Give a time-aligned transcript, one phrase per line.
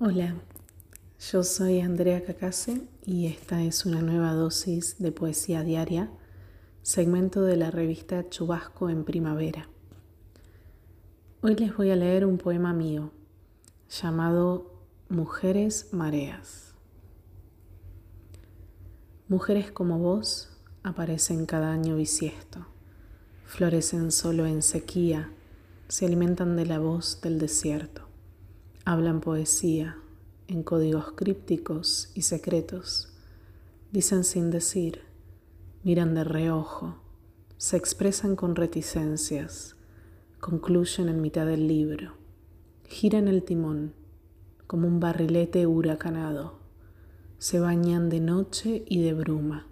[0.00, 0.36] Hola,
[1.18, 6.08] yo soy Andrea Cacase y esta es una nueva dosis de poesía diaria,
[6.82, 9.68] segmento de la revista Chubasco en Primavera.
[11.40, 13.10] Hoy les voy a leer un poema mío
[13.90, 14.72] llamado
[15.08, 16.74] Mujeres Mareas.
[19.26, 20.48] Mujeres como vos
[20.84, 22.68] aparecen cada año bisiesto,
[23.46, 25.32] florecen solo en sequía,
[25.88, 28.07] se alimentan de la voz del desierto
[28.90, 29.98] Hablan poesía
[30.46, 33.12] en códigos crípticos y secretos.
[33.92, 35.02] Dicen sin decir,
[35.84, 36.96] miran de reojo,
[37.58, 39.76] se expresan con reticencias,
[40.40, 42.14] concluyen en mitad del libro,
[42.86, 43.92] giran el timón
[44.66, 46.58] como un barrilete huracanado,
[47.36, 49.66] se bañan de noche y de bruma,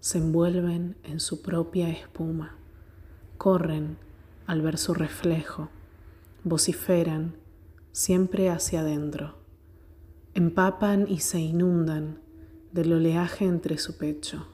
[0.00, 2.58] se envuelven en su propia espuma,
[3.38, 3.96] corren
[4.46, 5.70] al ver su reflejo,
[6.44, 7.40] vociferan
[7.92, 9.34] siempre hacia adentro.
[10.32, 12.20] Empapan y se inundan
[12.72, 14.46] del oleaje entre su pecho.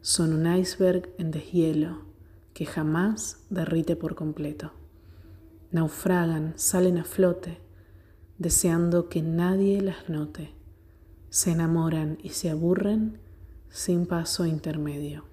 [0.00, 2.06] Son un iceberg en deshielo
[2.54, 4.72] que jamás derrite por completo.
[5.72, 7.58] Naufragan, salen a flote,
[8.38, 10.54] deseando que nadie las note.
[11.28, 13.18] Se enamoran y se aburren
[13.68, 15.26] sin paso intermedio.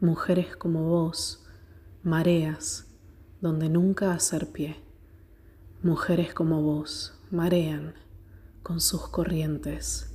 [0.00, 1.46] Mujeres como vos,
[2.02, 2.86] mareas
[3.40, 4.76] donde nunca hacer pie
[5.84, 7.94] Mujeres como vos marean
[8.62, 10.14] con sus corrientes.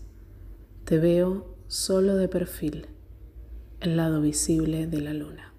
[0.86, 2.88] Te veo solo de perfil,
[3.82, 5.54] el lado visible de la luna.